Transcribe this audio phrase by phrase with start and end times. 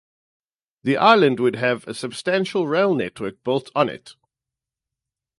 [0.81, 4.15] The island would have a substantial rail network built on it.